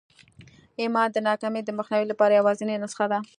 ایمان 0.81 1.07
د 1.11 1.17
ناکامۍ 1.27 1.61
د 1.65 1.69
مخنیوي 1.79 2.07
لپاره 2.11 2.33
یوازېنۍ 2.39 2.75
نسخه 2.83 3.05
ده 3.11 3.19